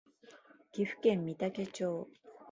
[0.71, 2.09] 岐阜県御嵩町